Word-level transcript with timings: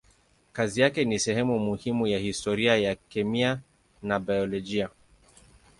Kazi 0.53 0.81
yake 0.81 1.05
ni 1.05 1.19
sehemu 1.19 1.59
muhimu 1.59 2.07
ya 2.07 2.19
historia 2.19 2.75
ya 2.77 2.95
kemia 2.95 3.59
na 4.03 4.19
biolojia. 4.19 4.89